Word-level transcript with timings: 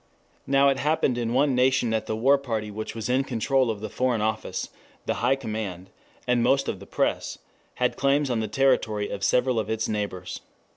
Now 0.47 0.69
it 0.69 0.79
happened 0.79 1.19
in 1.19 1.31
one 1.31 1.53
nation 1.53 1.91
that 1.91 2.07
the 2.07 2.15
war 2.15 2.39
party 2.39 2.71
which 2.71 2.95
was 2.95 3.07
in 3.07 3.23
control 3.23 3.69
of 3.69 3.81
the 3.81 3.87
foreign 3.91 4.19
office, 4.19 4.69
the 5.05 5.13
high 5.21 5.35
command, 5.35 5.91
and 6.25 6.41
most 6.41 6.67
of 6.67 6.79
the 6.79 6.87
press, 6.87 7.37
had 7.75 7.97
claims 7.97 8.31
on 8.31 8.39
the 8.39 8.47
territory 8.47 9.09
of 9.11 9.23
several 9.23 9.59
of 9.59 9.69
its 9.69 9.87
neighbors. 9.87 10.41